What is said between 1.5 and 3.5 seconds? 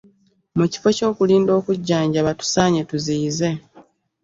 okujjanjaba tusaanye tuziyize.